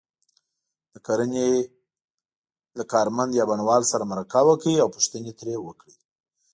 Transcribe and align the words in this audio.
د 0.93 0.95
کرنې 1.05 1.51
له 2.77 2.83
کارمند 2.93 3.31
یا 3.39 3.43
بڼوال 3.49 3.83
سره 3.91 4.09
مرکه 4.11 4.41
وکړئ 4.45 4.75
او 4.81 4.87
پوښتنې 4.95 5.31
ترې 5.39 5.55
وکړئ. 5.61 5.95